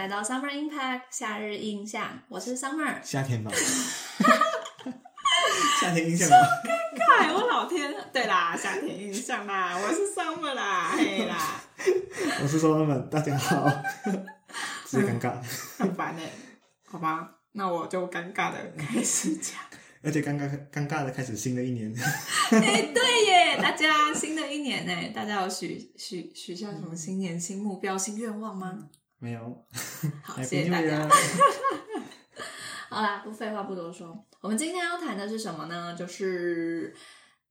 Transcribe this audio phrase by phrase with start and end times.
[0.00, 2.94] 来到 Summer Impact 夏日印象，我是 Summer。
[3.02, 3.50] 夏天吧，
[5.78, 6.36] 夏天印象吧，
[7.18, 7.94] 嗨，我老天！
[8.10, 11.60] 对啦，夏天印象啦，我是 Summer 啦，嘿啦，
[12.42, 13.68] 我是说他们大家好，
[14.86, 15.34] 直接尴尬，
[15.76, 16.30] 很烦哎、
[16.88, 19.60] 好吧，那我就尴尬的开始讲。
[20.02, 21.94] 而且尴尬尴尬的开始新的一年，
[22.52, 28.88] 哎、对耶，大家新的一年呢，大家有许许许下什么新年新目标、新愿望吗？
[29.20, 29.64] 没有，
[30.24, 31.08] 好，谢谢大家。
[32.90, 35.94] 好啦，不废话不多说，我们今天要谈的是什么呢？
[35.94, 36.92] 就是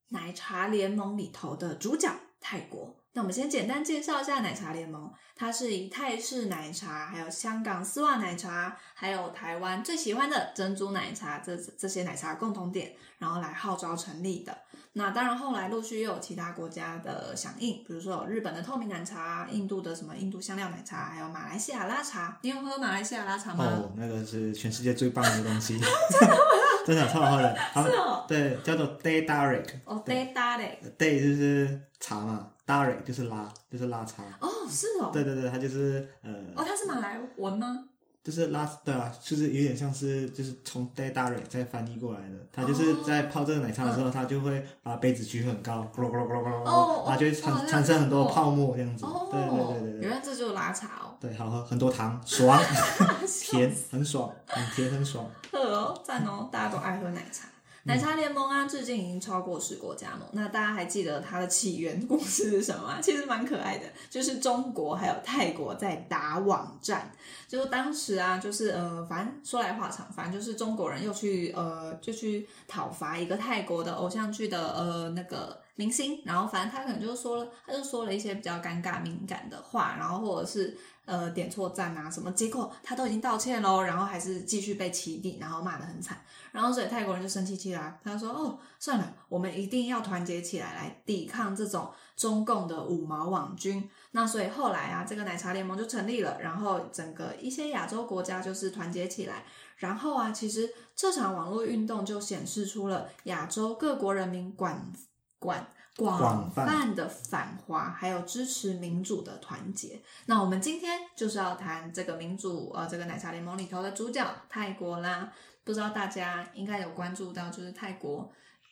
[0.10, 2.99] 奶茶联盟里头的主角泰国。
[3.20, 14.58] 那我们先简单介绍一下奶茶联盟，它是以泰式奶茶、还有香港丝袜奶茶，还有台湾最喜欢的珍珠奶茶这这些奶茶共同点，然后来号召成立的。
[14.94, 22.40] 那当然，后来陆续又有其他国家的响应，比如说有日本的透明奶茶、印度的什么印度香料奶茶，还有马来西亚拉茶。
[22.42, 23.66] 你有喝马来西亚拉茶吗？
[23.66, 25.78] 哦，那个是全世界最棒的东西
[26.88, 37.86] 真的超好喝的，是哦，对叫做 Day Darik，哦对，day Dark，Day 就是茶嘛，Darik 就是拉，就是拉茶，哦，是哦，对对对，它就是呃，哦，它是马来文吗？
[38.22, 42.36] 就是拉，对啊，就是有点像是就是从 day Darik 再翻译过来的。
[42.52, 49.06] 它就是在泡这个奶茶的时候，它就会把杯子举很高，咕噜咕噜咕噜咕噜咕哦噜，它就会产产生很多泡沫这样子。
[49.06, 52.62] 哦，对对对对原，来这就是拉茶哦，对，好喝，很多糖，爽，
[53.26, 55.26] 甜，很爽，很甜，很爽。
[55.52, 57.48] 喝哦，赞哦，大家都爱喝奶茶。
[57.84, 60.28] 奶茶联盟啊，至今已经超过十国加盟。
[60.34, 63.00] 那大家还记得它的起源 故事是什么？
[63.02, 67.12] 其实蛮可爱的，就是中国还有泰国在打网站。
[67.48, 80.78] 就是当时啊，就是呃，反正说来话长，反正就是中国人又去呃，就去讨伐一个泰国的偶像剧的呃那个明星，然后反正他可能就说了，他就说了一些比较尴尬敏感的话，然后或者是
[81.10, 86.22] 呃点错赞啊什么，结果他都已经道歉喽，然后还是继续被起底，然后骂得很惨。
[86.52, 99.44] 然后所以泰国人就生气起来，他说：“哦，算了，我们一定要团结起来，来抵抗这种中共的五毛网军。”那所以后来啊，这个奶茶联盟就成立了，然后整个一些亚洲国家就是团结起来。
[99.78, 104.92] 然后啊，其实这场网络运动就显示出了亚洲各国人民管
[105.38, 105.66] 管
[106.00, 110.02] 广广泛泛的反华，还有支持民主的团结。
[110.26, 115.32] 那我们今天就是要谈这个民主，呃，这个奶茶联盟里头的主角泰国啦。
[115.66, 118.32] 不知道大家应该有关注到，就是泰国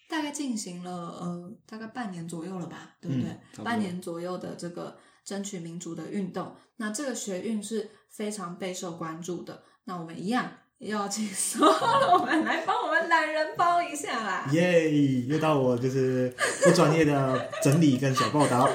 [0.09, 3.29] 大概进行了呃大概半年左右了吧，对不对？
[3.29, 9.63] 嗯不半年左右的这个争取民主的运动，那这个学运是非常备受关注的。
[9.83, 10.49] 那我们一样也
[10.79, 14.47] 要请所有们来帮我们懒人包一下啦。
[14.51, 16.31] 耶，又到我就是
[16.63, 18.69] 不专业的整理跟小报道。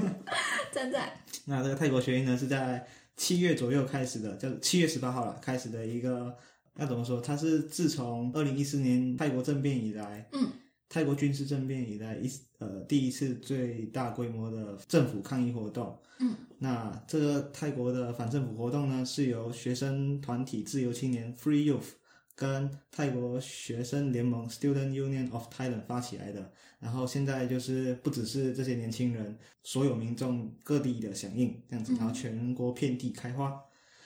[0.72, 1.12] 赞赞，
[1.44, 6.34] 那这个泰国学运呢，是在七月左右开始的，叫七月十八号了开始的一个，
[6.78, 7.20] 要怎么说？
[7.20, 10.48] 它是自从二零一四年泰国政变以来，嗯，
[10.94, 15.98] 泰国军事政变以来一呃第一次最大规模的政府抗议活动。
[16.20, 21.94] 嗯，那这个泰国的反政府活动呢，是由学生团体自由青年 Free Youth
[22.36, 26.52] 跟泰国学生联盟 Student Union of Thailand 发起来的。
[26.78, 33.60] 然后现在就是不只是这些年轻人，所有民众各地的响应这样子，嗯然后全国遍地开花。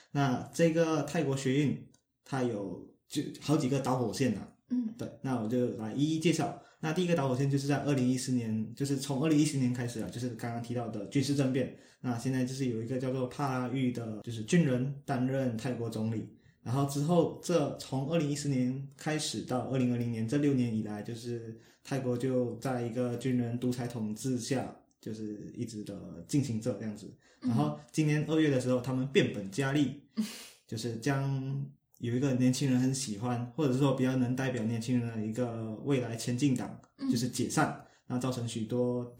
[0.09, 1.87] 那这个泰国学运，
[2.25, 6.61] 它有就好几个导火线呐、嗯对，那我就来一一介绍。
[6.79, 11.75] 那第一个导火线就是在二零一四年，就是从二零一四年开始啊，就是刚刚提到的军事政变。
[12.01, 16.29] 那现在就是有一个叫做帕拉育的，就是军人担任泰国总理。
[16.61, 27.11] 然后之后，这从二零一四年开始到二零二零年这六年以来，就是泰国就在一个军人独裁统治下，就是一直的进行着这样子。
[27.41, 30.01] 然后今年二月的时候，他们变本加厉，
[30.67, 31.65] 就是将
[31.99, 37.09] 有一个年轻人很喜欢，或者说比较能代表年轻人的一个未来前进党，嗯。
[37.09, 39.15] 就是解散，那造成许多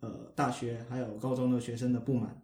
[0.00, 2.42] 呃大学还有高中的学生的不满。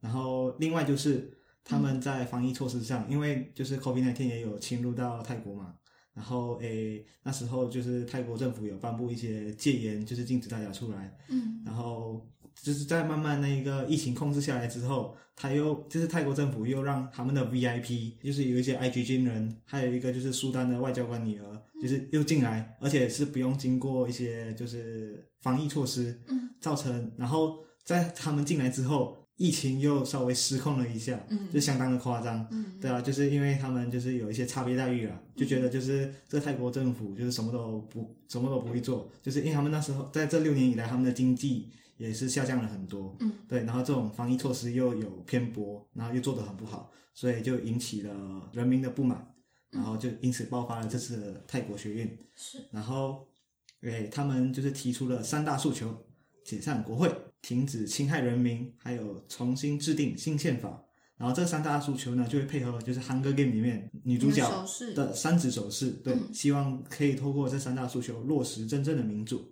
[0.00, 1.30] 然后另外就是
[1.64, 5.74] 他们在防疫措施上，因为就是 COVID-19 也有侵入到泰国嘛，
[6.14, 11.62] 然后诶那时候就是泰国政府有颁布一些戒严，就是禁止大家出来，嗯。
[11.64, 12.26] 然后
[12.62, 32.46] 就是在慢慢那个疫情控制下来之后，他又就是泰国政府又让他们的 VIP，就是有一些 IG 军人，还有一个就是苏丹的外交官女儿，就是又进来，而且是不用经过一些就是防疫措施，嗯造成然后在他们进来之后，疫情又稍微失控了一下，嗯就相当的夸张。
[32.50, 41.70] 嗯，对啊，就是因为他们就是有一些差别待遇啊，就觉得就是这泰国政府就是什么都不什么都不会做，就是因为他们那时候在这六年以来，他们的经济
[42.00, 43.14] 也是下降了很多。
[43.20, 49.34] 嗯，对，然后这种防疫措施又有偏颇，然后又做得很不好，所以就引起了人民的不满，
[49.70, 52.18] 然后就因此爆发了这次的泰国学运。
[52.34, 53.28] 是，然后，
[53.82, 55.94] 诶，他们就是提出了三大诉求：
[56.42, 60.82] 解散国会、停止侵害人民，还有重新制定新宪法。
[61.18, 69.46] 然后这三大诉求呢，就会配合就是《Hunger Game》里面女主角的三指手势，对，嗯希望可以透过这三大诉求落实真正的民主。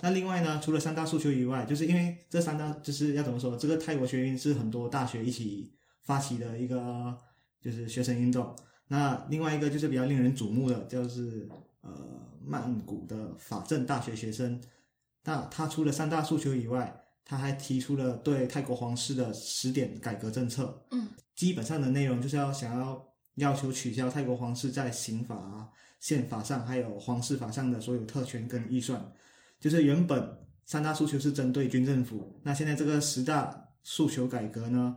[0.00, 7.16] 那另外呢，除了三大诉求以外，就是因为这三大就是要怎么说，这个泰国学运是很多大学一起发起的一个
[7.62, 8.54] 就是学生运动。
[8.88, 11.48] 那另外一个就是比较令人瞩目的，就是
[11.80, 11.90] 呃
[12.44, 14.60] 曼谷的法政大学学生。
[15.22, 20.84] 那他除了三大诉求以外，他还提出了对泰国皇室的十点改革政策。
[20.90, 23.02] 嗯，基本上的内容就是要想要
[23.36, 25.68] 要求取消泰国皇室在刑法啊、
[25.98, 29.10] 宪法上还有皇室法上的所有特权跟预算。
[29.64, 30.22] 就是原本
[30.66, 34.94] 三大诉求是针对军政府，那现在这个十大诉求改革呢，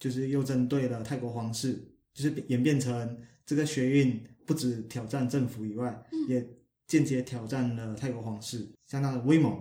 [0.00, 3.16] 就是又针对了泰国皇室，就是演变成
[3.46, 6.44] 这个学运不止挑战政府以外，也
[6.88, 9.56] 间接挑战了泰国皇室，相当的威猛。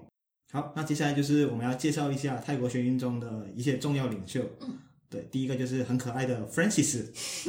[0.51, 4.43] 好，那接下来就是我们要介绍一下泰国学运中的一些重要领袖。
[4.61, 4.75] 嗯，
[5.07, 7.05] 对，第一个就是很可爱的 Francis，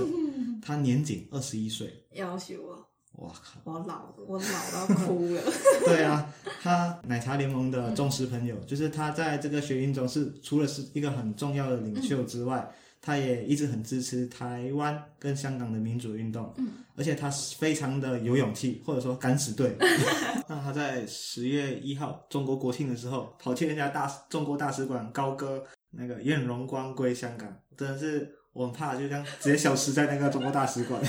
[0.61, 2.88] 他年仅二十一岁，要求我，
[3.19, 3.61] 哇靠！
[3.65, 5.41] 我老，我老到哭了。
[5.85, 6.33] 对啊，
[6.63, 12.69] 他奶茶联盟的忠实朋友，就是他在这个学运中是除了是一个很重要的领袖之外，
[13.01, 19.77] 他也一直很支持台湾跟香港的民主运动，嗯，而且他是非常的有勇气，或者说敢死队。
[20.49, 31.03] 那他在十月一号中国国庆的时候，跑去人家大中国大使馆高歌那个愿荣光归香港，真的是我很怕就这样直接消失在那个中国大使馆。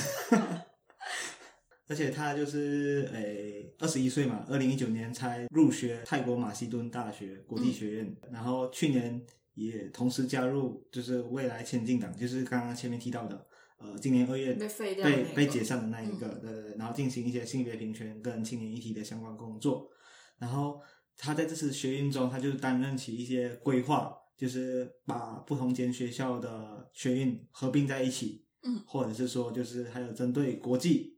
[1.89, 9.19] 而且他就是诶二十一岁嘛，二零一九年才入学泰国马其顿大学国际学院，然后去年
[9.55, 13.43] 也同时加入就是未来前进党，就是刚刚前面提到的，
[13.79, 15.23] 呃，今年二月被废掉的那个。
[15.23, 19.89] 被被解散的那一个，对对对，然后进行一些性别平权跟青年议题的相关工作，
[20.37, 20.79] 然后
[21.17, 31.17] 他在这次学运中，他就担任起一些规划，就是把不同间学校的学运合并在一起，嗯，或者是说就是还有针对国际。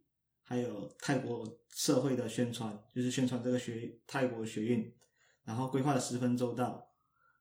[0.52, 4.94] 还有泰国社会的宣传，就是宣传这个学泰国学运，
[5.46, 6.86] 然后规划的十分周到，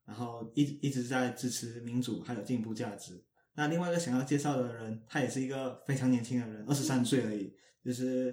[0.04, 3.20] 然后一一直在支持民主还有进步价值。
[3.54, 7.52] 那另外一个想要介绍的人，他也是一个非常年轻的人，二十三岁而已，
[7.84, 8.32] 就是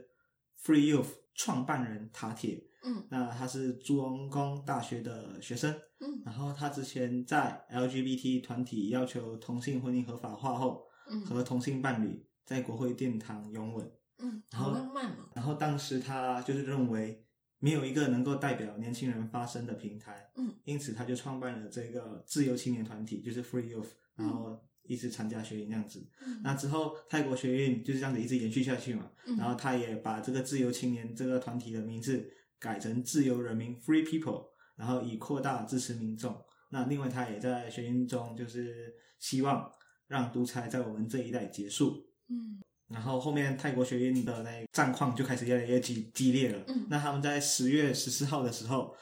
[0.64, 2.64] Free Youth 创办人塔铁。
[2.84, 13.92] 嗯那他是朱隆功大学的学生，嗯然后他之前在 LGBT 团体要求同性婚姻合法化后，嗯和同性伴侣在国会殿堂拥吻。
[14.19, 15.30] 嗯，然后好浪漫哦。
[15.36, 17.25] 然后当时他就是认为
[17.60, 26.08] 没有一个能够代表年轻人发声的平台，嗯，因此他就创办了这个自由青年团体，就是 Free Youth，然后一直参加学运这样子。
[26.25, 32.30] 嗯那之后泰国学运就是这样子一直延续下去嘛，嗯然后他也把这个自由青年这个团体的名字
[32.60, 36.44] 改成自由人民 Free People，然后以扩大支持民众。
[36.69, 39.72] 那另外他也在学运中就是希望
[40.08, 46.64] 让独裁在我们这一代结束，嗯然后后面泰国学院的那战况就开始越来越激激烈了。
[46.68, 48.95] 嗯那他们在十月十四号的时候，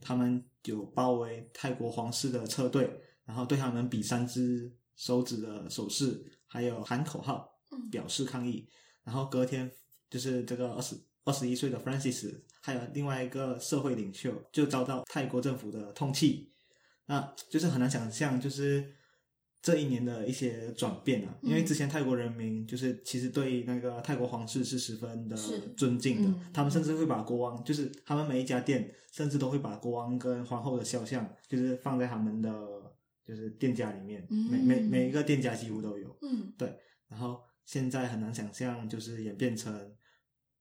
[0.00, 8.68] 他们有包围泰国皇室的车队，然后对他们比三只手指的手势，还有喊口号嗯表示抗议。
[9.04, 9.70] 然后隔天
[10.10, 16.48] 就是这个二十二十一岁的 Francis，还有另外一个社会领袖，就遭到泰国政府的通缉。
[17.06, 18.94] 那就是很难想象，就是
[19.60, 25.36] 这一年的一些转变啊，因为之前泰国人民就是其实对那个泰国皇室是十分的
[25.76, 32.50] 尊敬的，嗯他们甚至会把国王，就是他们每一家店甚至都会把国王跟皇后的肖像，就是放在他们的
[33.26, 36.16] 就是店家里面，嗯每每每一个店家几乎都有。
[36.22, 39.72] 嗯对然后现在很难想象，就是演变成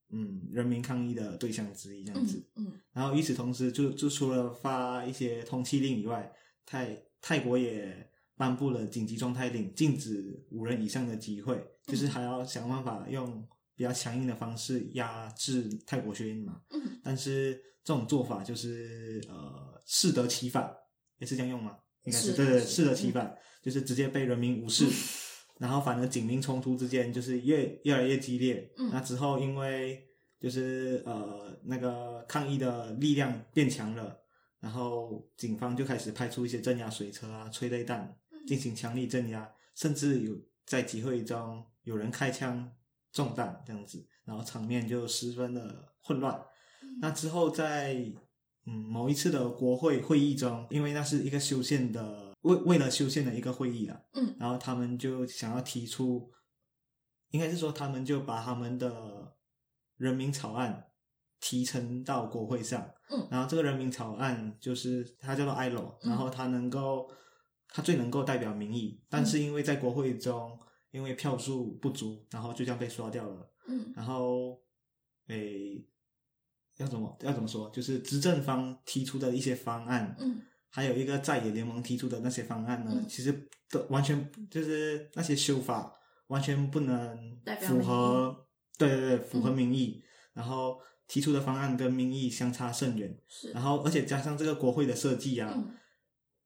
[0.10, 2.44] 嗯人民抗议的对象之一这样子。
[2.56, 6.34] 嗯嗯然后与此同时就，就除了发一些通缉令以外，
[6.66, 16.62] 泰泰国也颁布了紧急状态令，禁止五人以上的集会，就是还要想办法用比较强硬的方式压制泰国学运嘛。
[16.70, 20.72] 嗯但是这种做法就是呃适得其反，
[21.18, 21.78] 也是这样用吗？
[22.04, 24.86] 应该是对，适得其反，就是直接被人民无视。
[25.60, 28.72] 然后反而警民冲突之间就是越越来越激烈。
[28.78, 30.06] 嗯那之后因为
[30.40, 34.16] 就是呃那个抗议的力量变强了，
[34.60, 38.16] 然后警方就开始派出一些镇压水车啊、催泪弹
[38.48, 40.34] 进行强力镇压，甚至有
[40.66, 42.72] 在集会中有人开枪
[43.12, 46.42] 中弹这样子，然后场面就十分的混乱。
[47.00, 47.94] 那之后在
[48.66, 56.32] 嗯某一次的国会会议中，因为那是一个修宪的为为了修宪的一个会议啦，嗯，然后他们就想要提出，
[57.32, 59.36] 应该是说他们就把他们的
[59.98, 60.88] 人民草案
[61.40, 63.28] 提呈到国会上，嗯。
[63.32, 66.10] 然后这个人民草案就是它叫做 ILO，嗯。
[66.10, 67.10] 然后它能够
[67.70, 70.58] 它最能够代表民意，但是因为在国会中
[70.92, 73.52] 因为票数不足，然后就这样被刷掉了。
[73.68, 74.60] 嗯然后，
[75.28, 75.86] 诶，
[76.78, 77.70] 要怎么要怎么说？
[77.72, 85.92] 就是执政方提出的一些方案，嗯还有一个在野联盟提出的那些方案呢，嗯其实都完全就是那些修法
[86.28, 88.48] 完全不能符合，
[88.78, 90.04] 对对对，符合嗯民意。
[90.34, 95.76] 然后提出的方案跟民意相差甚远，是然后而且加上这个国会的设计啊，嗯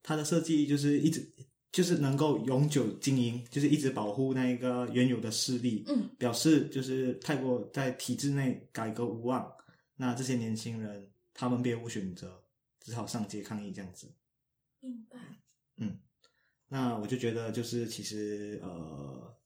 [0.03, 1.25] 它的设计就是一直
[1.71, 9.49] 就是能够永久经营，就是一直保护那一个原有的势力，嗯表示就是泰国在体制内改革无望，
[9.95, 12.43] 那这些年轻人他们别无选择，
[12.79, 14.11] 只好上街抗议这样子。
[14.81, 15.17] 明白
[15.77, 15.99] 嗯
[16.67, 19.37] 那我就觉得就是其实呃，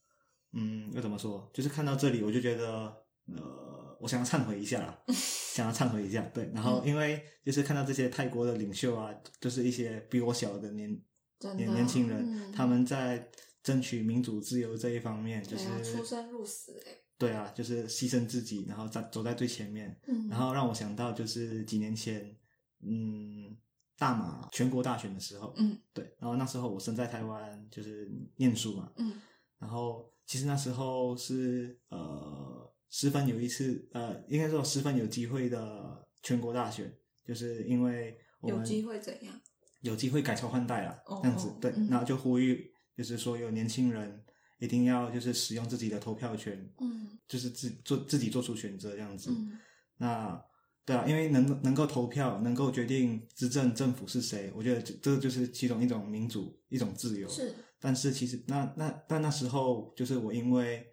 [0.54, 1.50] 嗯，要怎么说？
[1.54, 2.96] 就是看到这里，我就觉得
[3.26, 6.22] 呃，我想要忏悔一下啦， 想要忏悔一下。
[6.32, 10.96] 对，然后因为就是看到这些泰国的领袖啊，就是一些比我小的年
[11.40, 11.52] 的。
[11.56, 12.52] 年年轻人，嗯。
[12.52, 13.28] 他们在
[13.64, 20.00] 争取民主自由这一方面，就是啊，出生入死哎，对啊，就是牺牲自己，然后在走在最前面。
[20.08, 22.38] 嗯，然后让我想到就是几年前，
[22.82, 23.58] 嗯，
[23.98, 25.76] 大马全国大选的时候，嗯。
[25.94, 29.20] 对，然后那时候我身在台湾，就是念书嘛，嗯。
[29.58, 36.94] 然后其实那时候是呃十分有一次呃，应该说十分有机会的全国大选，
[37.26, 39.40] 就是因为我们有机会怎样？
[39.82, 44.24] 有机会改朝换代了，哦这样子对，嗯然后就呼吁就是说有年轻人
[44.58, 49.30] 一定要就是使用自己的投票权，嗯就是自做自己做出选择这样子。
[49.32, 49.60] 嗯
[49.98, 50.44] 那
[50.86, 57.28] 对啊，因为能能够投票，能够决定执政政府是谁，我觉得这这就是其中一种民主，一种自由。
[57.28, 60.86] 是但是其实那那但那时候就是我因为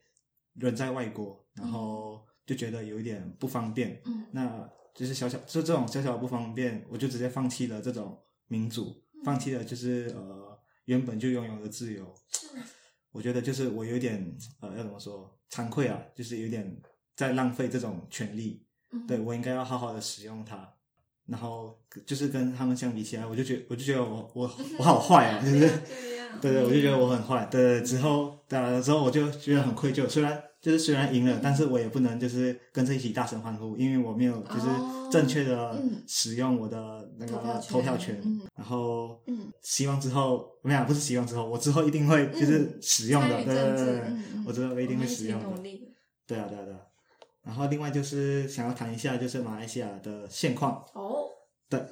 [0.55, 8.19] 人在外国，然后就觉得有一点不方便，嗯那就是小小就这种小小的不方便，我就直接放弃了这种
[8.49, 12.15] 民主，嗯放弃了就是呃原本就拥有的自由。
[13.11, 16.81] 我觉得就是我有点呃要怎么说惭愧啊，就是有点
[17.15, 18.67] 在浪费这种权利。
[18.93, 20.71] 嗯对我应该要好好的使用它。
[21.25, 25.61] 然后就是跟他们相比起来，我就觉我就觉得我我 我好坏啊，就是
[26.41, 27.47] 对对，我就觉得我嗯很坏。
[27.47, 30.07] 对对，之后打了之后，我就觉得很愧疚。
[30.09, 38.23] 虽然就是虽然赢了，但是我也不能就是跟着一起大声欢呼，因为我没有就是哦正确的嗯使用我的那个投票权
[38.55, 43.45] 然后嗯希望之后我们俩，不是希望之后，我之后一定会就是嗯使用的。
[43.45, 44.03] 对对对
[44.47, 45.47] 我之后一定会使用的
[46.27, 46.81] 对啊对啊对啊。
[47.43, 50.85] 然后另外就是想要谈一下就是马来西亚的现况。
[50.95, 51.25] 哦，
[51.69, 51.85] 对，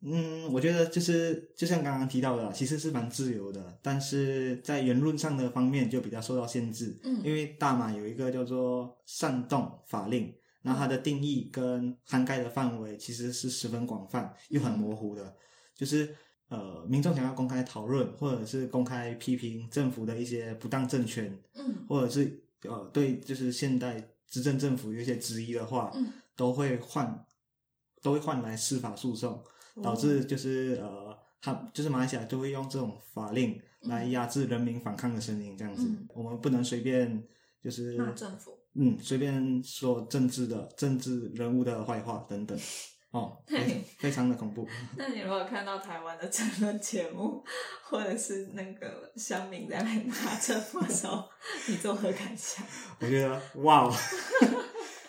[0.00, 6.98] 嗯，我觉得就是就像刚刚提到的，其实是蛮自由的，但是在言论上的方面就比较受到限制。
[7.04, 15.36] 嗯因为大马有一个叫做煽动法令，那它的定义跟涵盖的范围其实是十分广泛又很模糊的，
[15.74, 16.14] 就是。
[16.50, 27.22] 呃，民众想要公开讨论，或者是公开批评政府的一些不当政权，嗯或者是呃对就是现代执政政府有一些质疑的话，嗯都会换
[28.00, 29.44] 都会换来司法诉讼，
[29.82, 36.06] 导致就是呃，他就是马来西亚就会用这种法令来压制人民反抗的声音，这样子，嗯。
[36.14, 37.22] 我们不能随便
[37.62, 42.58] 就是骂政府，嗯随便说政治的政治人物的坏话等等，
[43.10, 43.36] 哦，
[43.98, 44.66] 非常的恐怖。
[44.96, 47.42] 那你如果看到台湾的争论节目，
[47.84, 51.24] 或者是那个乡民在那边骂政府的时候，
[51.68, 52.64] 你作何感想？
[53.00, 53.94] 我觉得哇哦，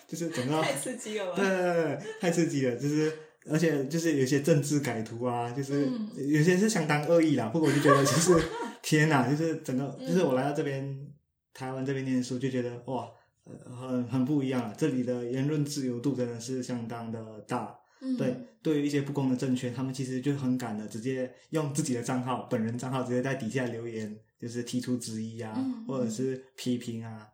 [0.07, 1.35] 就是整个太刺激了吧？
[1.35, 3.11] 对，太刺激了，就是
[3.49, 7.49] 而且就是有些政治改图啊，就是、嗯有些是相当恶意啦。
[7.49, 8.35] 不过我就觉得 就是
[8.81, 11.07] 天哪，就是整个嗯就是我来到这边
[11.53, 13.09] 台湾这边念书，就觉得哇，
[13.43, 14.73] 呃很很不一样啊。
[14.77, 17.75] 这里的言论自由度真的是相当的大。
[18.01, 27.27] 嗯，对，对于一些不公的政权，他们其实就很敢的直接用自己的账号、本人账号直接在底下留言，就是提出质疑啊，嗯或者是批评啊，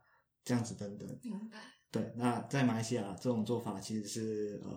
[0.44, 1.08] 这样子等等。
[1.22, 1.60] 明白。
[1.92, 4.70] 对，那在马来西亚这种做法其实是呃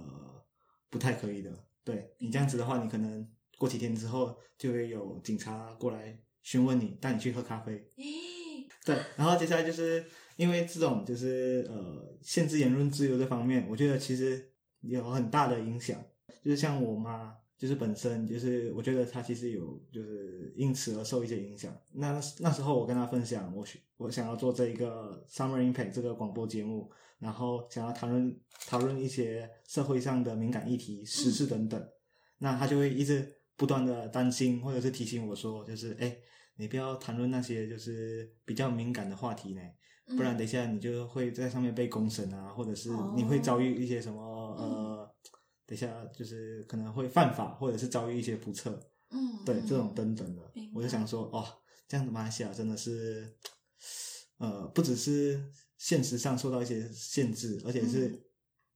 [0.91, 1.53] 不太可以的。
[1.85, 3.27] 对你这样子的话，你可能
[3.57, 7.89] 过几天之后就会有警察过来询问你，带你去喝咖啡。
[7.97, 10.05] 咦，对，然后接下来就是
[10.37, 15.99] 因为这种就是呃限制言论自由这方面，我觉得其实有很大的影响。
[16.45, 21.77] 就是像我妈，就是本身就是我觉得他其实有就是因此而受一些影响。
[21.93, 26.89] 那那时候我跟他分享，我去我想要做这一个 Summer Impact 这个广播节目，
[27.19, 31.85] 然后想要谈论讨论一些社会上的敏感议题、时事等等。
[32.39, 36.17] 那他就会一直不断的担心，或者是提醒我说，就是哎，
[36.55, 39.61] 你不要谈论那些就是比较敏感的话题呢，
[40.17, 44.38] 不然等一下你就会在上面被公审啊，或者是你会遭遇一些什么呃，
[45.69, 48.71] 等一下就是可能会犯法，或者是遭遇一些不测，
[49.11, 50.43] 嗯，对这种等等的，
[50.75, 51.47] 我就想说，哦，
[51.87, 53.37] 这样子马来西亚真的是，
[54.39, 55.45] 呃，不只是
[55.77, 58.19] 现实上受到一些限制，而且是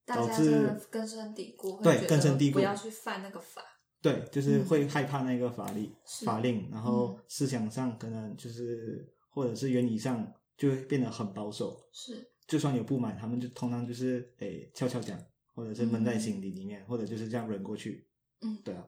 [0.05, 3.63] 导致根深蒂固，对根深蒂固不要去犯那个法。
[4.03, 11.89] 对，就是会害怕那个法律、是法令，然后嗯思想上可能就是或者是原理上就会变得很保守。
[11.93, 15.17] 是，就算有不满，他们就通常就是诶悄悄讲，
[15.55, 18.07] 或者是闷在心底里面，或者就是这样忍过去。
[18.41, 18.87] 嗯对啊。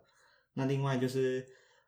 [0.55, 1.47] 那另外就是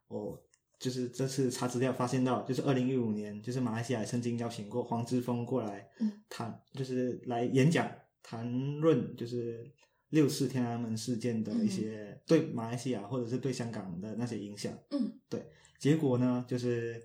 [0.08, 0.40] 我
[0.78, 7.90] 就是这次查资料发现到，就是二零一五年，就是马来西亚曾经邀请过黄之锋过来嗯谈，就是来演讲
[8.22, 9.72] 谈论就是
[10.10, 14.72] 六四天安门事件的一些对马来西亚或者是对香港的那些影响。
[14.90, 15.44] 嗯，对
[15.78, 17.02] 结果呢，就是，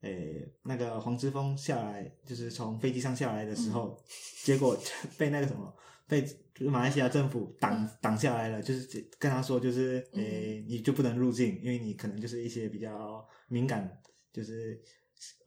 [0.00, 4.02] 诶，那个黄之锋下来，就是从飞机上下来的时候，
[4.42, 4.78] 结果
[5.18, 5.74] 被那个什么，
[6.08, 14.00] 被就是马来西亚政府挡嗯挡下来了，就是跟他说，就是诶，你就不能入境，因为你可能就是一些比较敏感，
[14.32, 14.80] 就是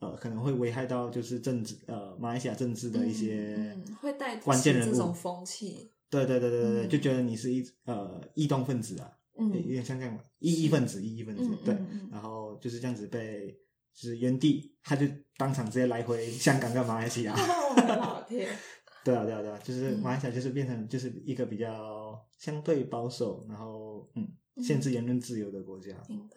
[0.00, 5.92] 呃，可能会危害到就是政治呃马来西亚政治的一些嗯嗯会带关键人这种风气。
[6.10, 11.76] 对对对对对，嗯就觉得你是一呃异动分子啊，嗯有点像这样吧，异议分子，异议分子，嗯对
[12.10, 13.48] 然后就是这样子被，
[13.94, 18.48] 就是原地，他就当场直接来回香港跟马来西亚， 哦，我的天！
[19.10, 19.98] 对啊对啊对啊，就是嗯。
[20.00, 24.28] 马来西亚就是变成就是一个比较相对保守，然后嗯
[24.62, 26.36] 限制言论自由的国家，明白。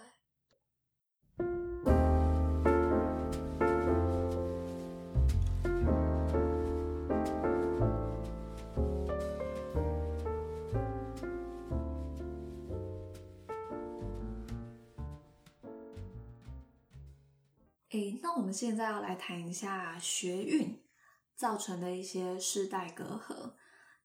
[17.92, 20.75] 诶，那我们现在要来谈一下学运
[21.44, 23.51] 造成的一些世代隔阂。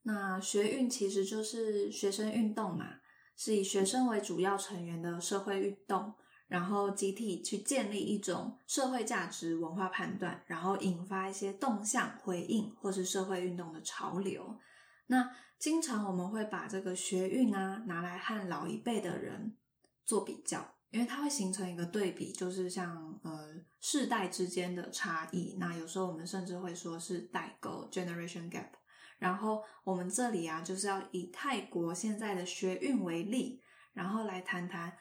[0.03, 2.96] 那学运其实就是学生运动嘛，
[3.37, 6.12] 是以学生为主要成员的社会运动，
[6.48, 14.59] 然后集体去建立一种社会价值文化判断，然后引发一些动向回应或是社会运动的潮流。
[15.07, 19.57] 那经常我们会把这个学运啊拿来和老一辈的人
[20.05, 25.57] 做比较，因为它会形成一个对比，就是像呃世代之间的差异。
[25.59, 28.70] 那有时候我们甚至会说是代沟 （generation gap）。
[29.18, 33.61] 然后我们这里啊，就是要以泰国现在的学运为例，
[33.92, 34.96] 然后来谈谈，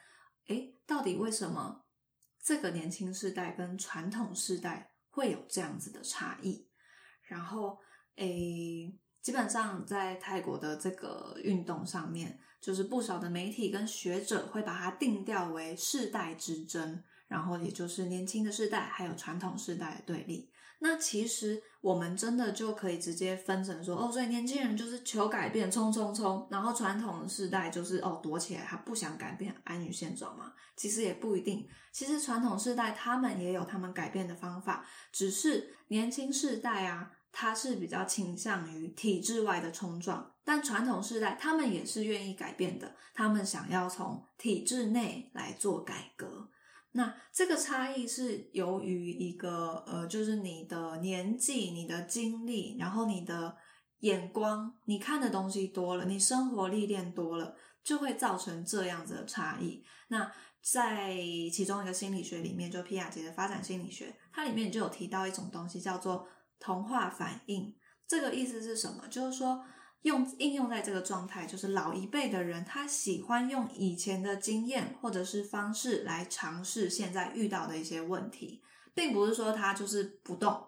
[0.48, 1.84] 诶，到底为什么
[2.42, 6.68] 这个年轻世代跟传统世代会有这样子的差异？
[7.22, 7.78] 然后，
[8.16, 20.50] 诶，基本上在泰国的这个运动上面，就是不少的媒体跟学者会把它定调为世代之争，然后也就是年轻的世代还有传统世代的对立。
[20.80, 30.52] 那其实我们真的就可以直接分成说，哦，所以年轻人就是求改变，冲冲冲，然后传统的世代就是哦躲起来，他不想改变，安于现状嘛。
[30.76, 46.50] 其实也不一定，其实传统世代他们也有他们改变的方法，只是年轻世代啊，他是比较倾向于体制外的冲撞，但传统世代他们也是愿意改变的，他们想要从体制内来做改革。
[46.90, 53.56] 那这个差异是由于一个呃，就是你的年纪、你的经历，然后你的
[54.00, 59.84] 眼光，你看的东西多了，你生活历练多了，就会造成这样子的差异。
[60.08, 60.28] 那
[60.60, 61.14] 在
[61.52, 66.26] 其中一个心理学里面，就皮亚杰的发展心理学，它里面就有提到一种东西叫做
[66.60, 67.74] 同化反应。
[68.06, 69.06] 这个意思是什么？
[69.08, 69.64] 就是说。
[70.02, 78.62] 用应用在这个状态，就是老一辈的人，他喜欢用以前的经验或者是方式来尝试现在遇到的一些问题，
[78.94, 80.64] 并不是说他就是不动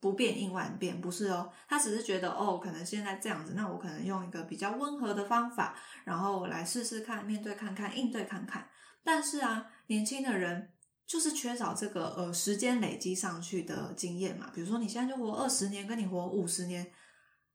[0.00, 8.68] 不变应万变，不是哦，他只是觉得哦，可能现在这样子，那我可能用一个比较温和的方法，然后来试试看，面对看看，应对看看。
[9.04, 10.72] 但是啊，年轻的人
[11.06, 16.90] 就是缺少这个呃时间累积上去的经验嘛，比如说你现在就活二十年，跟你活五十年，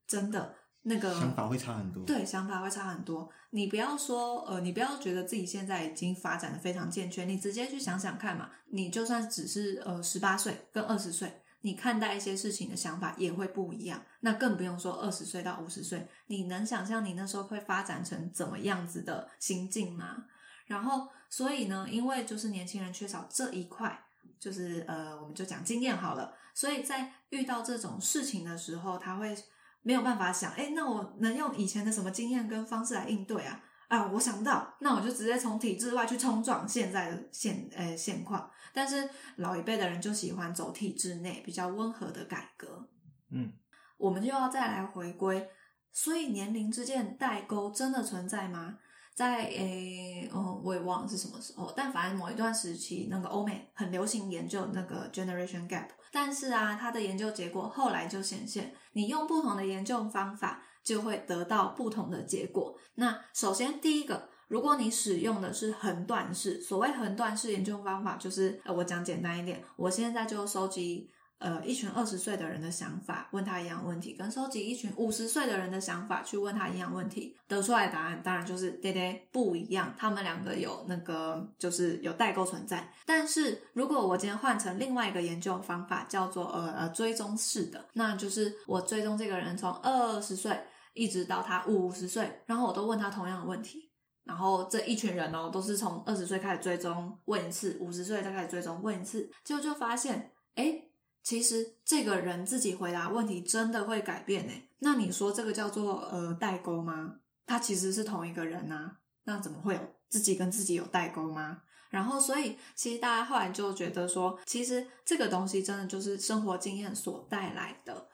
[0.08, 0.56] 真的。
[0.84, 3.30] 那个想法会差很多，对，想法会差很多。
[3.50, 8.50] 你不要说，呃，你不要觉得自己现在已经发展的非常健全，你直接去想想看嘛。
[8.72, 14.02] 你就算只是呃十八岁跟二十岁，你看待一些事情的想法也会不一样。
[14.22, 20.24] 那更不用说二十岁到五十岁，你能想象你那时候会发展成怎么样子的心境吗？
[20.68, 24.00] 然后，所以呢，因为就是年轻人缺少这一块，
[24.40, 26.34] 就是呃，我们就讲经验好了。
[26.54, 29.36] 所以在遇到这种事情的时候，他会。
[29.84, 33.64] 没有办法想，哎，那我能用以前的什么经验跟方式来应对啊？
[33.88, 38.52] 啊，我想不到，那我就直接从体制外去冲撞现在的现呃现况。
[38.74, 42.90] 但是老一辈的人就喜欢走体制内比较温和的改革。
[43.32, 43.54] 嗯，
[43.96, 45.50] 我们就要再来回归，
[45.94, 48.80] 所以年龄之间代沟真的存在吗？
[49.18, 55.88] 在诶，哦，我也忘了是什么时候，但反正某一段时期，那个欧美很流行研究那个 generation gap。
[56.12, 62.78] 但是啊，他的研究结果后来就显现，你用不同的研究方法，就会得到不同的结果。
[62.94, 71.10] 那首先第一个，如果你使用的是横断式，所谓横断式研究方法，就是呃，我讲简单一点，我现在就收集。
[71.40, 79.94] 呃，一群二十岁的人的想法，问他一样问题，跟收集一群五十岁的人的想法去问他一样问题，得出来的答案当然就是爹爹不一样。
[79.96, 82.92] 他们两个有那个就是有代沟存在。
[83.06, 90.60] 但是如果我今天换成另外一个研究方法，叫做呃呃追踪式的，那就是我追踪这个人从二十岁
[90.96, 93.92] 一直到他五十岁，然后我都问他同样的问题，
[94.24, 100.82] 然后这一群人哦都是从二十岁开始追踪问一次，五十岁再开始追踪问一次，结果就发现哎。
[101.28, 104.70] 其实这个人自己回答问题真的会改变诶？
[104.80, 107.16] 那你说这个叫做呃代沟吗？
[107.46, 111.64] 他其实是同一个人呐，那怎么会有自己跟自己有代沟吗？
[111.90, 118.08] 然后所以其实大家后来就觉得说，其实这个东西真的就是生活经验所带来的。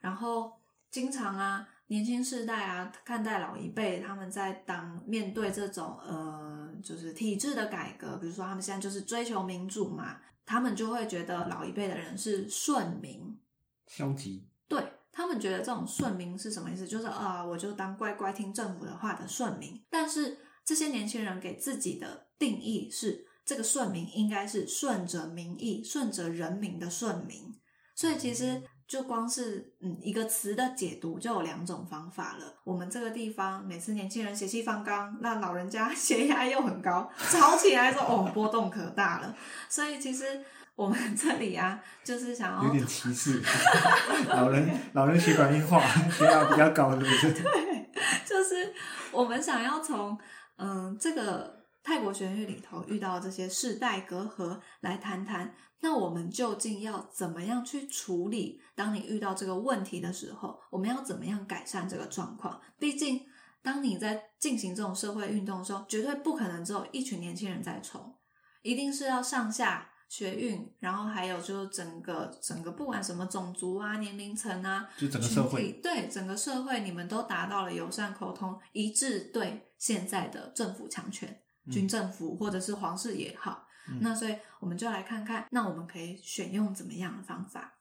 [0.00, 0.52] 然后
[0.92, 10.18] 经常啊，年轻世代啊，看待老一辈他们在当面对这种呃就是体制的改革，比如说他们现在就是追求民主嘛。
[10.50, 13.38] 他们就会觉得老一辈的人是顺民，
[13.86, 14.44] 消极。
[14.66, 16.88] 对他们觉得这种顺民是什么意思？
[16.88, 19.80] 就是啊，我就当乖乖听政府的话的顺民。
[19.88, 27.54] 但是这些年轻人给自己的定义是，这个顺民应该是顺着民意、顺着人民的顺民。
[27.94, 28.60] 所以其实。
[28.90, 32.54] 就光是嗯一个词的解读就有两种方法了。
[32.64, 39.32] 我们这个地方每次年轻人血气方刚，那老人家 血压又很高，吵起来说哦波动可大了。
[39.68, 43.40] 所以其实我们这里啊，就是想要有点歧视
[44.26, 47.30] 老人，老人血管硬化，血压比较高，是不是？
[47.40, 47.90] 对，
[48.26, 48.74] 就是
[49.12, 50.18] 我们想要从
[50.56, 55.54] 嗯这个泰国学院里头遇到这些世代隔阂来谈谈。
[55.82, 58.60] 那我们究竟要怎么样去处理？
[58.74, 62.60] 当你遇到这个问题的时候，我们要怎么样改善这个状况？
[62.78, 63.22] 毕竟，
[63.62, 68.14] 当你在进行这种社会运动的时候，绝对不可能只有一群年轻人在冲，
[68.62, 81.40] 一定是要上下学运，然后还有就是整个整个不管什么种族啊、年龄层啊，就整个社会，对整个社会，你们都达到了友善沟通，一致对现在的政府强权、
[81.70, 83.66] 军政府或者是皇室也好。
[84.00, 87.76] 那所以我们就来看看，那我们可以选用怎么样的方法？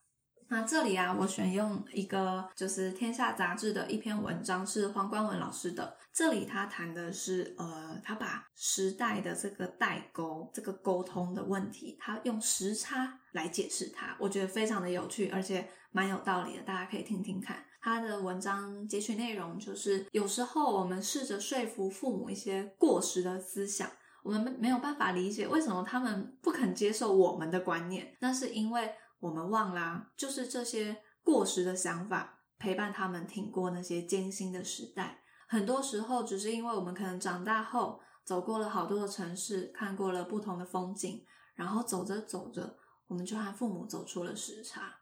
[0.51, 5.95] 那这里啊，我选用一个就是《天下》杂志的一篇文章，是黄冠文老师的。
[6.11, 16.63] 这里他谈的是，呃，他把时代的这个代沟、这个沟通的问题，他用时差来解释它，我觉得非常的有趣，而且蛮有道理的。
[16.63, 23.87] 大家可以听听看他的文章截取内容，就是有时候我们试着说服父母一些过时的思想。
[24.23, 35.21] 我们没没有办法理解为什么他们不肯接受我们的观念，那是因为我们忘啦，就是这些过时的想法陪伴他们挺过那些艰辛的时代。
[35.47, 42.77] 很多时候，只是因为我们可能长大后走过了好多的城市，看过了不同的风景，然后走着走着，
[43.07, 44.97] 我们就和父母走出了时差。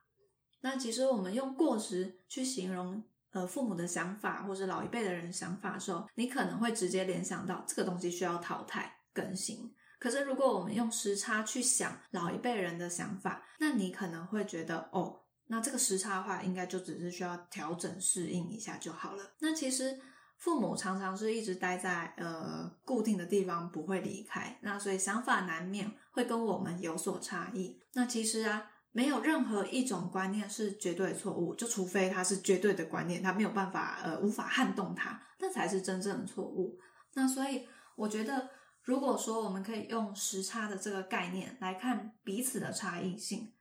[0.61, 8.96] 那其实我们用过时去形容呃父母的想法，或者老一辈的人想法的时候，你可能会直接联想到这个东西需要淘汰。
[9.17, 9.73] 更新。
[9.99, 19.23] 可是，如果我们用时差去想老一辈人的想法，那你可能会觉得，哦，那这个时差的话，应该就只是需要调整适应一下就好了。
[19.39, 19.99] 那其实
[20.37, 27.81] 父母常常是一直待在呃固定的地方，不会离开，那所以想法难免会跟我们有所差异。
[27.93, 36.77] 那其实啊，没有任何一种观念是绝对错误，就除非它是绝对的观念，它没有办法呃无法撼动它，那才是真正的错误。
[37.15, 38.47] 那所以我觉得。
[38.87, 43.51] 如果说我们可以用时差的这个概念来看彼此的差异性，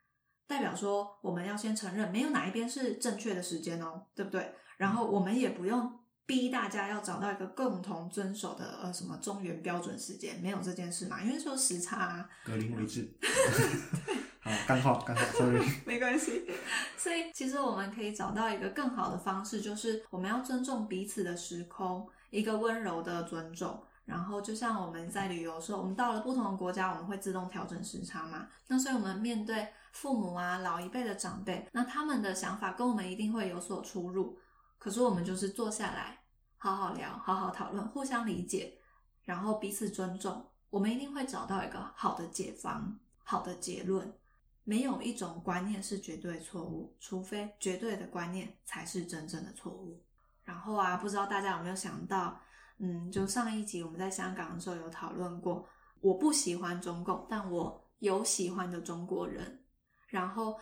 [0.46, 4.54] 代表说我们要先承认没有哪一边是正确的时间哦，对不对？
[4.76, 13.12] 然后我们也不用逼大家要找到一个共同遵守的呃什么中原标准时间，没有这件事嘛，因为说时差啊，格林威治。
[14.38, 16.48] 好，干话干话，sorry， 没关系。
[16.96, 23.82] 所以其实我们可以找到一个更好的方式，就是我们要尊重彼此的时空，一个温柔的尊重。
[24.06, 28.48] 然后，就像我们在旅游的时候，我们到了不同的国家，我们会自动调整时差嘛？
[28.68, 34.38] 那所以，我们面对父母啊、老一辈的长辈，那他们的想法跟我们一定会有所出入。
[34.78, 36.20] 可是，我们就是坐下来，
[36.56, 38.78] 好好好聊，好好讨论，互相理解，
[39.24, 44.12] 然后彼此尊重，我们一定会找到一个好的解方、好的结论。
[44.62, 50.00] 没有一种观念是绝对错误，除非绝对的观念才是真正的错误。
[50.44, 52.40] 然后啊，不知道大家有没有想到，
[52.78, 55.66] 嗯，就上一集我们在香港的时候有讨论过，
[56.00, 59.64] 我不喜欢中共，但我有喜欢的中国人。
[60.08, 60.58] 然后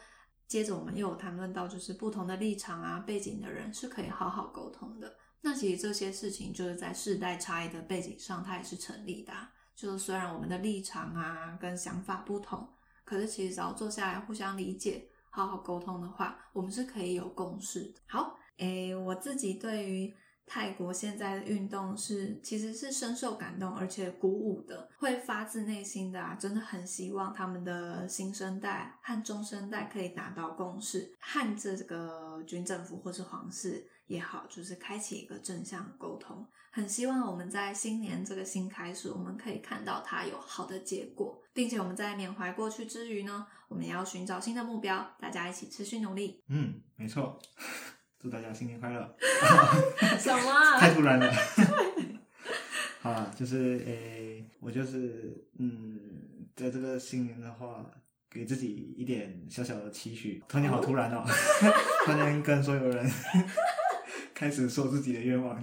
[0.46, 5.16] 接着我们又有谈论到，就是不同的立场啊、背景的人是可以好好沟通的。
[5.40, 9.32] 那其实这些事情就是在世代差异的背景上，它也是成立的。
[9.74, 12.66] 就是虽然我们的立场啊跟想法不同。
[13.04, 18.00] 可是，其实只要坐下来互相理解、好好沟通的话，我们是可以有共识的。
[18.06, 20.14] 好，诶，我自己对于
[20.46, 33.86] 泰国现在的运动是，其实是深受感动，而且鼓舞的，会发自内心的啊，真的很希望他们的新生代和中生代可以达到共识，和这个军政府或是皇室。
[34.06, 36.46] 也好，就是开启一个正向沟通。
[36.70, 46.44] 很希望我们在新年这个新开始，我们可以看到它有好的结果，并且我们在缅怀过去之余呢，我们也要寻找新的目标，大家一起持续努力。
[46.48, 47.40] 嗯，没错。
[48.24, 49.16] 祝大家新年快乐！
[50.18, 50.40] 什么？
[50.80, 51.30] 太突然了。
[53.02, 56.00] 好了，就是诶，我就是嗯，
[56.56, 57.84] 在这个新年的话，
[58.30, 60.42] 给自己一点小小的期许。
[60.48, 61.22] 突然好突然哦，
[62.06, 63.12] 突然跟所有人。
[64.32, 65.62] 开始说自己的愿望，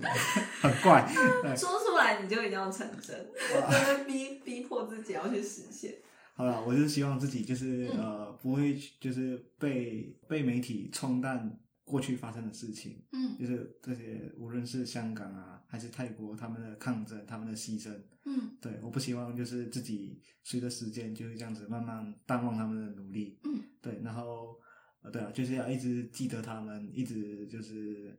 [0.61, 1.11] 很怪。
[1.57, 5.95] 说出来你就一定要成真，就是逼逼迫自己要去实现。
[6.35, 11.57] 好了，我就是希望自己就是呃不会就是被被媒体冲淡
[11.91, 13.03] 过去发生的事情。
[13.11, 17.91] 嗯，就是这些无论是香港啊还是泰国他们的抗争他们的牺牲。
[18.25, 23.37] 嗯，对，我不希望就是自己随着时间就是这样子慢慢淡忘他们的努力。
[23.43, 24.57] 嗯，对，然后
[25.01, 28.17] 呃对啊，就是要一直记得他们，一直就是。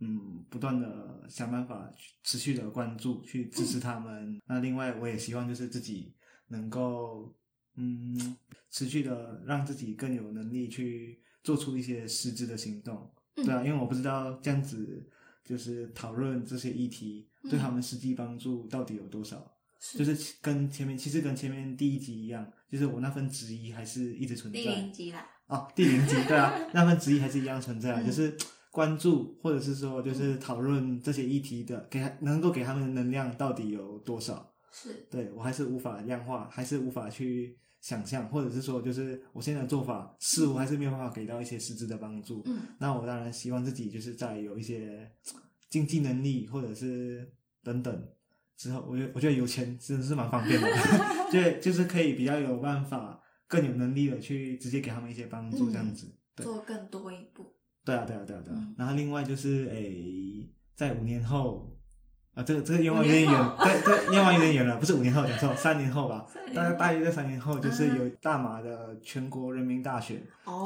[0.00, 1.88] 嗯，不断的想办法
[2.24, 4.42] 持续的关注，去支持他们。
[4.44, 6.12] 那另外，我也希望就是自己
[6.48, 7.32] 能够，
[7.76, 8.36] 嗯，
[8.70, 13.08] 持续的让自己更有能力去做出一些实质的行动。
[13.36, 15.08] 对啊，因为我不知道这样子
[15.44, 19.54] 就是讨论这些议题对他们实际帮助到底有多少。
[19.96, 24.58] 就是跟前面其实跟前面第一集一样，就是我那份质疑还是一直存在。
[24.58, 25.24] 第零集啦。
[25.46, 28.36] 哦，第零集对啊， 那份质疑还是一样存在，就是。
[28.74, 34.52] 关注或者是说就是讨论这些议题的，给能够给他们的能量到底有多少？
[34.72, 42.40] 是对我还是无法量化，还是无法去想象，或者是说就是我现在的做法似乎还是没有办法给到一些实质的帮助。
[42.46, 45.12] 嗯，那我当然希望自己就是在有一些
[45.68, 47.30] 经济能力或者是
[47.62, 48.08] 等等
[48.56, 50.66] 之后，我觉得我觉得有钱真的是蛮方便的，
[51.30, 57.54] 就就是可以比较有办法更有能力的去直接给他们一些帮助，这样子做更多一步。
[57.84, 58.74] 对啊，对啊，对啊，对啊。
[58.78, 61.73] 然后另外就是诶，在五年后
[62.34, 66.26] 啊，这个这个愿望有点远，对对，愿望有点远了，不是五年后，讲错，三年后吧。
[66.52, 70.20] 大概大约在三年后，就是有大马的全国人民大选。
[70.44, 70.64] 哦。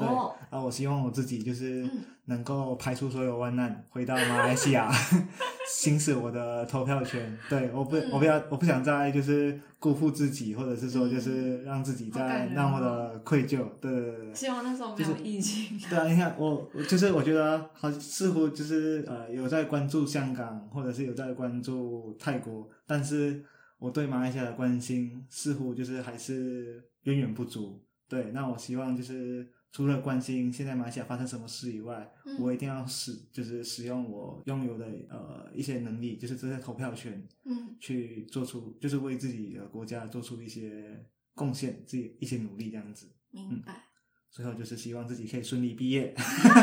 [0.50, 0.59] 对。
[0.59, 1.87] 啊，我希望我自己就是
[2.28, 4.90] 能够排除所有万难，回到马来西亚。
[5.70, 14.34] 行使我的投票权，对，我不，我不要，我不想再就是辜负自己，或者是说就是让自己再那么的愧疚，对对对。
[14.34, 15.78] 希望那时候没有疫情。
[15.90, 23.44] 对啊，你看我，就是我觉得好似乎就是呃有在关注香港，或者是有在关注泰国，但是
[23.78, 27.78] 我对马来西亚的关心似乎就是还是远远不足。
[28.08, 29.46] 对，那我希望就是。
[29.70, 41.04] 除了关心现在马来西亚发生什么事以外，我一定要使就是使用我拥有的呃一些能力，就是这些投票权，嗯，去做出就是为自己的国家做出一些
[41.35, 43.11] 贡献，自己一些努力这样子。
[43.31, 43.85] 明白。
[44.31, 46.14] 最后就是希望自己可以顺利毕业，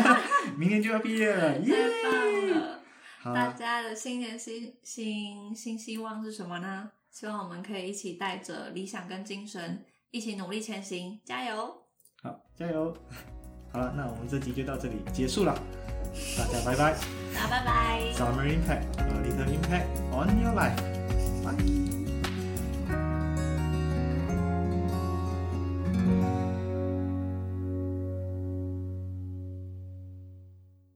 [0.57, 1.75] 明年就要毕业了，耶！
[3.19, 6.91] 好，大家的新年新新新希望是什么呢？
[7.09, 11.84] 希望我们可以一起带着理想跟精神，一起努力前行，加油！
[12.25, 12.91] 好，加油！
[13.71, 15.53] 好了，那我们这集就到这里结束了，
[16.35, 16.95] 大家拜拜。
[17.35, 18.01] 大家拜拜。
[18.13, 20.75] Summer impact, a little impact on your life.
[21.43, 21.94] Bye.